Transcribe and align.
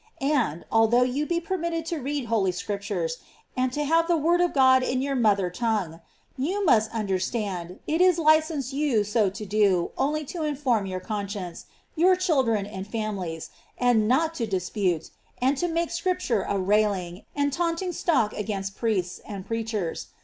And, 0.19 0.65
although 0.71 1.03
you 1.03 1.27
be 1.27 1.39
permitted 1.39 1.85
to 1.85 1.99
read 1.99 2.25
Holy 2.25 2.51
Scriptures, 2.51 3.17
and 3.55 3.71
to 3.71 3.83
have 3.83 4.07
the 4.07 4.17
Word 4.17 4.41
of 4.41 4.51
God 4.51 4.81
in 4.81 4.99
your 4.99 5.13
mother 5.13 5.51
tongue, 5.51 5.99
you 6.39 6.65
must 6.65 6.89
understand 6.89 7.77
it 7.85 8.01
is 8.01 8.17
licensed 8.17 8.73
you 8.73 9.03
so 9.03 9.29
to 9.29 9.45
do 9.45 9.91
only 9.99 10.25
to 10.25 10.41
inform 10.41 10.87
your 10.87 11.01
conscience, 11.01 11.67
your 11.95 12.15
children, 12.15 12.65
and 12.65 12.87
families, 12.87 13.51
and 13.77 14.07
not 14.07 14.33
to 14.33 14.47
dispute, 14.47 15.11
and 15.39 15.55
to 15.59 15.67
make 15.67 15.91
Scripture 15.91 16.41
a 16.49 16.57
railing, 16.57 17.23
and 17.35 17.53
taunting 17.53 17.93
stock 17.93 18.33
against 18.33 18.75
priests, 18.75 19.21
and 19.27 19.45
preachers. 19.45 20.07